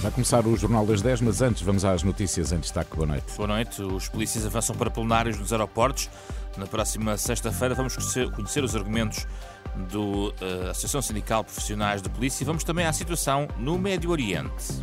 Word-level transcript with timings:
Vai 0.00 0.10
começar 0.10 0.46
o 0.46 0.56
Jornal 0.56 0.86
das 0.86 1.02
10, 1.02 1.20
mas 1.20 1.42
antes 1.42 1.60
vamos 1.60 1.84
às 1.84 2.02
notícias 2.02 2.52
em 2.52 2.58
destaque. 2.58 2.96
Boa 2.96 3.06
noite. 3.06 3.36
Boa 3.36 3.48
noite. 3.48 3.82
Os 3.82 4.08
polícias 4.08 4.46
avançam 4.46 4.74
para 4.74 4.90
plenários 4.90 5.38
nos 5.38 5.52
aeroportos. 5.52 6.08
Na 6.56 6.66
próxima 6.66 7.18
sexta-feira 7.18 7.74
vamos 7.74 7.94
conhecer 8.34 8.64
os 8.64 8.74
argumentos 8.74 9.26
da 9.92 9.98
uh, 9.98 10.70
Associação 10.70 11.02
Sindical 11.02 11.44
Profissionais 11.44 12.00
de 12.00 12.08
Polícia 12.08 12.42
e 12.42 12.46
vamos 12.46 12.64
também 12.64 12.86
à 12.86 12.94
situação 12.94 13.46
no 13.58 13.78
Médio 13.78 14.10
Oriente. 14.10 14.80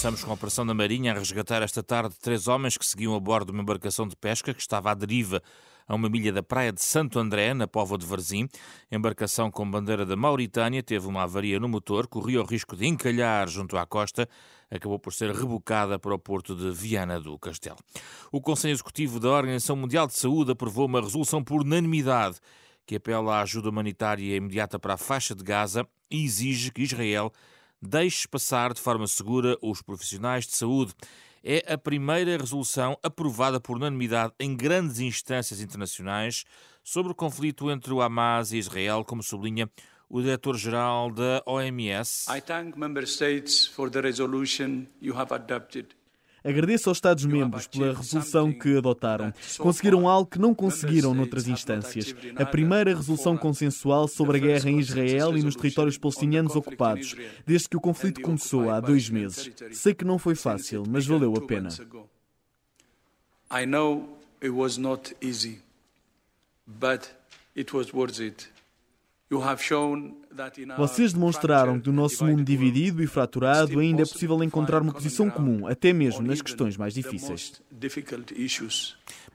Começamos 0.00 0.24
com 0.24 0.30
a 0.30 0.34
operação 0.34 0.64
da 0.64 0.72
Marinha 0.72 1.12
a 1.12 1.18
resgatar 1.18 1.60
esta 1.60 1.82
tarde 1.82 2.16
três 2.22 2.48
homens 2.48 2.78
que 2.78 2.86
seguiam 2.86 3.14
a 3.14 3.20
bordo 3.20 3.48
de 3.48 3.52
uma 3.52 3.60
embarcação 3.60 4.08
de 4.08 4.16
pesca 4.16 4.54
que 4.54 4.60
estava 4.62 4.90
à 4.90 4.94
deriva 4.94 5.42
a 5.86 5.94
uma 5.94 6.08
milha 6.08 6.32
da 6.32 6.42
praia 6.42 6.72
de 6.72 6.82
Santo 6.82 7.18
André, 7.18 7.52
na 7.52 7.68
Póvoa 7.68 7.98
de 7.98 8.06
Varzim. 8.06 8.48
A 8.90 8.96
embarcação 8.96 9.50
com 9.50 9.70
bandeira 9.70 10.06
da 10.06 10.16
Mauritânia 10.16 10.82
teve 10.82 11.06
uma 11.06 11.24
avaria 11.24 11.60
no 11.60 11.68
motor, 11.68 12.06
corria 12.06 12.40
o 12.40 12.46
risco 12.46 12.74
de 12.74 12.86
encalhar 12.86 13.46
junto 13.46 13.76
à 13.76 13.84
costa, 13.84 14.26
acabou 14.70 14.98
por 14.98 15.12
ser 15.12 15.34
rebocada 15.34 15.98
para 15.98 16.14
o 16.14 16.18
porto 16.18 16.56
de 16.56 16.70
Viana 16.70 17.20
do 17.20 17.38
Castelo. 17.38 17.76
O 18.32 18.40
Conselho 18.40 18.72
Executivo 18.72 19.20
da 19.20 19.28
Organização 19.28 19.76
Mundial 19.76 20.06
de 20.06 20.14
Saúde 20.14 20.52
aprovou 20.52 20.86
uma 20.86 21.02
resolução 21.02 21.44
por 21.44 21.60
unanimidade 21.60 22.38
que 22.86 22.96
apela 22.96 23.36
à 23.36 23.42
ajuda 23.42 23.68
humanitária 23.68 24.34
imediata 24.34 24.78
para 24.78 24.94
a 24.94 24.96
faixa 24.96 25.34
de 25.34 25.44
Gaza 25.44 25.86
e 26.10 26.24
exige 26.24 26.70
que 26.70 26.80
Israel 26.80 27.30
deixe 27.80 28.28
passar 28.28 28.72
de 28.72 28.80
forma 28.80 29.06
segura 29.06 29.56
os 29.62 29.80
profissionais 29.82 30.46
de 30.46 30.56
saúde 30.56 30.92
é 31.42 31.72
a 31.72 31.78
primeira 31.78 32.36
resolução 32.36 32.98
aprovada 33.02 33.58
por 33.58 33.76
unanimidade 33.76 34.32
em 34.38 34.54
grandes 34.54 35.00
instâncias 35.00 35.60
internacionais 35.60 36.44
sobre 36.84 37.12
o 37.12 37.14
conflito 37.14 37.70
entre 37.70 37.92
o 37.92 38.02
Hamas 38.02 38.52
e 38.52 38.58
Israel, 38.58 39.04
como 39.04 39.22
sublinha 39.22 39.70
o 40.08 40.20
diretor-geral 40.20 41.10
da 41.10 41.42
OMS. 41.46 42.26
I 42.28 42.40
thank 42.40 42.76
member 42.76 43.06
states 43.06 43.66
for 43.66 43.88
the 43.88 44.00
resolution 44.00 44.86
you 45.00 45.16
have 45.16 45.32
adopted. 45.32 45.94
Agradeço 46.44 46.88
aos 46.88 46.98
Estados-membros 46.98 47.66
pela 47.66 47.94
resolução 47.94 48.52
que 48.52 48.76
adotaram. 48.76 49.32
Conseguiram 49.58 50.08
algo 50.08 50.30
que 50.30 50.38
não 50.38 50.54
conseguiram 50.54 51.14
noutras 51.14 51.48
instâncias. 51.48 52.14
A 52.36 52.46
primeira 52.46 52.94
resolução 52.94 53.36
consensual 53.36 54.08
sobre 54.08 54.38
a 54.38 54.40
guerra 54.40 54.70
em 54.70 54.78
Israel 54.78 55.36
e 55.36 55.42
nos 55.42 55.56
territórios 55.56 55.98
palestinianos 55.98 56.56
ocupados, 56.56 57.14
desde 57.46 57.68
que 57.68 57.76
o 57.76 57.80
conflito 57.80 58.20
começou 58.20 58.70
há 58.70 58.80
dois 58.80 59.10
meses. 59.10 59.50
Sei 59.72 59.94
que 59.94 60.04
não 60.04 60.18
foi 60.18 60.34
fácil, 60.34 60.84
mas 60.88 61.06
valeu 61.06 61.34
a 61.36 61.46
pena. 61.46 61.68
I 63.52 63.66
know 63.66 64.18
it 64.40 64.50
was 64.50 64.78
not 64.78 65.14
easy, 65.20 65.60
but 66.66 67.10
it 67.56 67.74
was 67.74 67.92
worth 67.92 68.20
it. 68.20 68.48
Vocês 70.76 71.12
demonstraram 71.12 71.78
que 71.78 71.88
no 71.88 71.94
nosso 71.94 72.24
mundo 72.24 72.42
dividido 72.42 73.00
e 73.00 73.06
fraturado 73.06 73.78
ainda 73.78 74.02
é 74.02 74.04
possível 74.04 74.42
encontrar 74.42 74.82
uma 74.82 74.92
posição 74.92 75.30
comum, 75.30 75.68
até 75.68 75.92
mesmo 75.92 76.26
nas 76.26 76.42
questões 76.42 76.76
mais 76.76 76.94
difíceis. 76.94 77.62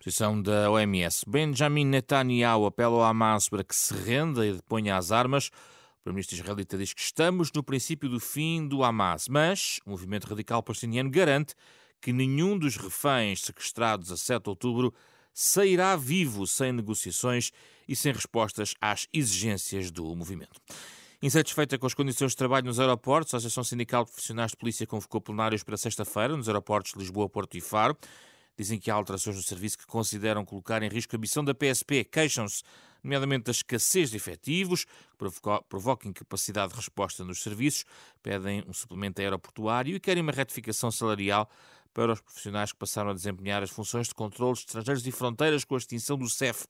Posição 0.03 0.41
da 0.41 0.69
OMS. 0.69 1.23
Benjamin 1.25 1.85
Netanyahu 1.85 2.66
apela 2.66 2.95
ao 2.95 3.03
Hamas 3.03 3.47
para 3.47 3.63
que 3.63 3.73
se 3.73 3.94
renda 3.94 4.45
e 4.45 4.51
deponha 4.51 4.97
as 4.97 5.13
armas. 5.13 5.47
O 5.47 6.03
primeiro-ministro 6.03 6.35
israelita 6.35 6.77
diz 6.77 6.94
que 6.94 7.01
estamos 7.01 7.50
no 7.53 7.63
princípio 7.63 8.09
do 8.09 8.19
fim 8.19 8.67
do 8.67 8.83
Hamas, 8.83 9.29
mas 9.29 9.79
o 9.85 9.91
movimento 9.91 10.27
radical 10.27 10.62
palestiniano 10.62 11.09
garante 11.09 11.56
que 12.01 12.12
nenhum 12.12 12.59
dos 12.59 12.75
reféns 12.75 13.41
sequestrados 13.41 14.12
a 14.12 14.17
7 14.17 14.44
de 14.44 14.50
outubro 14.50 14.94
sairá 15.33 15.95
vivo 15.95 16.45
sem 16.45 16.72
negociações 16.72 17.51
e 17.88 17.96
sem 17.96 18.13
respostas 18.13 18.73
às 18.81 19.07
exigências 19.13 19.91
do 19.91 20.16
movimento. 20.16 20.59
Insatisfeita 21.22 21.78
com 21.78 21.88
as 21.88 21.94
condições 21.94 22.31
de 22.31 22.38
trabalho 22.38 22.66
nos 22.66 22.79
aeroportos, 22.79 23.34
a 23.34 23.38
Associação 23.38 23.63
Sindical 23.63 24.06
de 24.06 24.12
Profissionais 24.12 24.51
de 24.51 24.57
Polícia 24.57 24.85
convocou 24.85 25.22
plenários 25.22 25.63
para 25.63 25.78
sexta-feira 25.78 26.35
nos 26.35 26.47
aeroportos 26.47 26.91
de 26.91 27.00
Lisboa, 27.00 27.28
Porto 27.29 27.56
e 27.57 27.62
Faro. 27.62 27.97
Dizem 28.57 28.79
que 28.79 28.91
há 28.91 28.94
alterações 28.94 29.35
no 29.35 29.41
serviço 29.41 29.78
que 29.78 29.85
consideram 29.85 30.45
colocar 30.45 30.81
em 30.84 30.88
risco 30.88 31.16
a 31.16 31.19
missão 31.19 31.44
da 31.44 31.53
PSP. 31.53 32.06
Queixam-se, 32.06 32.63
nomeadamente, 33.03 33.45
da 33.45 33.51
escassez 33.51 34.12
de 34.12 34.18
efetivos, 34.18 34.85
que 34.85 35.25
provoca 35.68 36.07
incapacidade 36.07 36.74
de 36.74 36.78
resposta 36.78 37.24
nos 37.24 37.41
serviços, 37.41 37.85
pedem 38.22 38.63
um 38.68 38.74
suplemento 38.74 39.22
aeroportuário 39.22 39.95
e 39.95 40.00
querem 40.00 40.22
uma 40.22 40.31
retificação 40.31 40.91
salarial 40.91 41.50
para 41.94 42.13
os 42.13 42.22
profissionais 42.22 42.72
que 42.72 42.78
passaram 42.78 43.12
a 43.12 43.13
desempenhar 43.13 43.63
as 43.63 43.72
funções 43.72 44.07
de 44.07 44.13
controle 44.13 44.53
de 44.53 44.59
estrangeiros 44.59 45.07
e 45.07 45.12
fronteiras 45.12 45.63
com 45.63 45.75
a 45.75 45.78
extinção 45.78 46.18
do 46.18 46.29
CEF. 46.29 46.66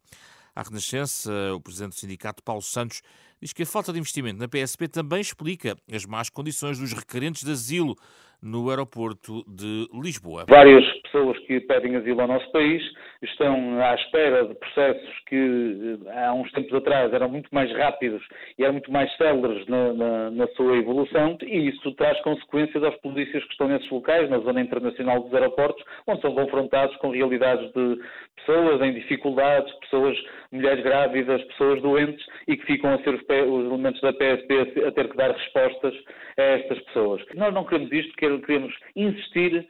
À 0.56 0.64
Renascença, 0.64 1.30
o 1.54 1.60
presidente 1.60 1.90
do 1.90 1.96
sindicato, 1.96 2.42
Paulo 2.42 2.62
Santos, 2.62 3.02
diz 3.42 3.52
que 3.52 3.64
a 3.64 3.66
falta 3.66 3.92
de 3.92 4.00
investimento 4.00 4.40
na 4.40 4.48
PSP 4.48 4.88
também 4.88 5.20
explica 5.20 5.76
as 5.92 6.06
más 6.06 6.30
condições 6.30 6.80
dos 6.80 6.94
requerentes 6.94 7.44
de 7.44 7.52
asilo 7.52 7.94
no 8.42 8.70
aeroporto 8.70 9.44
de 9.48 9.86
Lisboa. 9.94 10.46
Várias 10.48 10.86
pessoas 11.16 11.40
que 11.46 11.62
pedem 11.62 11.96
asilo 11.96 12.22
ao 12.22 12.28
nosso 12.28 12.52
país 12.52 12.84
estão 13.24 13.81
à 13.81 13.96
espera 13.96 14.46
de 14.46 14.53
processos 14.56 15.20
que 15.28 15.98
eh, 16.06 16.26
há 16.26 16.34
uns 16.34 16.52
tempos 16.52 16.74
atrás 16.74 17.14
eram 17.14 17.30
muito 17.30 17.50
mais 17.53 17.72
rápidos 17.72 18.22
e 18.58 18.64
eram 18.64 18.74
muito 18.74 18.92
mais 18.92 19.16
céleres 19.16 19.66
na, 19.68 19.94
na, 19.94 20.31
na 20.31 20.48
sua 20.50 20.75
evolução 20.75 21.38
e 21.42 21.70
isso 21.70 21.90
traz 21.94 22.20
consequências 22.22 22.84
aos 22.84 22.96
polícias 22.98 23.44
que 23.46 23.52
estão 23.52 23.70
nesses 23.70 23.90
locais, 23.90 24.30
na 24.30 24.40
zona 24.40 24.59
internacional 24.59 25.22
dos 25.22 25.34
aeroportos, 25.34 25.84
onde 26.06 26.22
são 26.22 26.36
confrontados 26.36 26.96
com 26.98 27.12
realidades 27.12 27.72
de 27.72 28.00
pessoas 28.36 28.81
em 28.81 28.94
dificuldades, 28.94 29.74
pessoas, 29.80 30.18
mulheres 30.52 30.84
grávidas, 30.84 31.42
pessoas 31.46 31.81
doentes 31.81 32.25
e 32.48 32.58
que 32.58 32.66
ficam 32.66 32.94
a 32.94 32.98
ser 33.00 33.16
os, 33.16 33.22
os 33.22 33.66
elementos 33.66 34.02
da 34.02 34.12
PSP 34.12 34.86
a 34.86 34.92
ter 34.92 35.09
que 35.09 35.18
dar 35.18 35.31
respostas 35.31 35.94
a 36.38 36.42
estas 36.42 36.80
pessoas. 36.81 37.24
Nós 37.36 37.54
não 37.54 37.64
queremos 37.64 37.92
isto, 37.94 38.14
queremos 38.16 38.75
insistir 38.96 39.66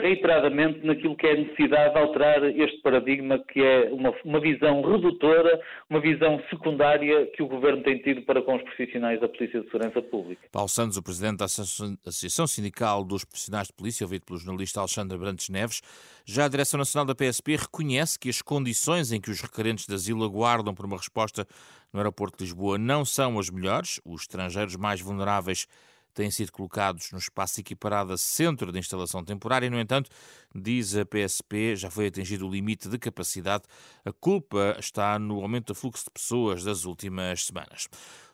reiteradamente 0.00 0.86
naquilo 0.86 1.16
que 1.16 1.26
é 1.26 1.32
a 1.32 1.36
necessidade 1.36 1.94
de 1.94 1.98
alterar 2.00 2.44
este 2.44 2.80
paradigma, 2.80 3.38
que 3.38 3.60
é 3.60 3.90
uma, 3.92 4.14
uma, 4.24 4.40
visão 4.40 4.80
redutora, 4.82 5.60
uma 5.90 6.00
visão 6.00 6.40
secundária 6.48 7.26
que 7.34 7.42
o 7.42 7.48
Governo 7.48 7.82
tem 7.82 7.98
tido 7.98 8.22
para 8.22 8.40
com 8.40 8.54
os 8.54 8.62
profissionais 8.62 9.20
da 9.20 9.28
Polícia 9.28 9.60
de 9.60 9.66
Segurança 9.66 10.00
Pública. 10.00 10.46
Paulo 10.52 10.68
Santos, 10.68 10.96
o 10.96 11.02
Presidente 11.02 11.38
da 11.38 11.46
Associação 11.46 12.46
Sindical 12.46 13.02
dos 13.02 13.24
Profissionais 13.24 13.66
de 13.66 13.72
Polícia, 13.72 14.04
ouvido 14.04 14.24
pelo 14.24 14.38
jornalista 14.38 14.78
Alexandre 14.78 15.18
Brantes 15.18 15.48
Neves, 15.48 15.82
já 16.24 16.44
a 16.44 16.48
Direção 16.48 16.78
Nacional 16.78 17.06
da 17.06 17.14
PSP 17.14 17.56
reconhece 17.56 18.16
que 18.16 18.28
as 18.28 18.40
condições 18.40 19.10
em 19.10 19.20
que 19.20 19.30
os 19.30 19.40
requerentes 19.40 19.86
de 19.86 19.94
asilo 19.94 20.24
aguardam 20.24 20.72
por 20.72 20.86
uma 20.86 20.96
resposta 20.96 21.44
no 21.92 21.98
aeroporto 21.98 22.38
de 22.38 22.44
Lisboa 22.44 22.78
não 22.78 23.04
são 23.04 23.40
as 23.40 23.50
melhores. 23.50 24.00
Os 24.04 24.22
estrangeiros 24.22 24.76
mais 24.76 25.00
vulneráveis 25.00 25.66
têm 26.14 26.30
sido 26.30 26.52
colocados 26.52 27.10
no 27.12 27.18
espaço 27.18 27.60
equiparado 27.60 28.12
a 28.12 28.16
centro 28.16 28.72
de 28.72 28.78
instalação 28.78 29.24
temporária. 29.24 29.68
No 29.68 29.78
entanto, 29.78 30.10
diz 30.54 30.96
a 30.96 31.04
PSP, 31.04 31.76
já 31.76 31.90
foi 31.90 32.06
atingido 32.06 32.46
o 32.46 32.50
limite 32.50 32.88
de 32.88 32.98
capacidade. 32.98 33.64
A 34.04 34.12
culpa 34.12 34.76
está 34.78 35.18
no 35.18 35.40
aumento 35.42 35.68
do 35.68 35.74
fluxo 35.74 36.04
de 36.04 36.10
pessoas 36.10 36.64
das 36.64 36.84
últimas 36.84 37.44
semanas. 37.46 37.88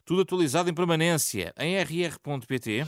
Tudo 0.05 0.23
atualizado 0.23 0.69
em 0.71 0.75
permanência 0.75 1.53
em 1.59 1.77
rr.pt. 1.83 2.87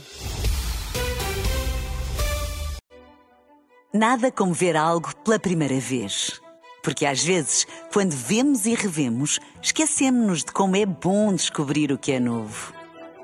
Nada 3.93 4.31
como 4.31 4.53
ver 4.53 4.75
algo 4.75 5.15
pela 5.17 5.39
primeira 5.39 5.79
vez. 5.79 6.41
Porque 6.83 7.05
às 7.05 7.23
vezes, 7.23 7.65
quando 7.93 8.11
vemos 8.11 8.65
e 8.65 8.75
revemos, 8.75 9.39
esquecemos-nos 9.61 10.43
de 10.43 10.51
como 10.51 10.75
é 10.75 10.85
bom 10.85 11.33
descobrir 11.33 11.91
o 11.91 11.97
que 11.97 12.11
é 12.11 12.19
novo. 12.19 12.82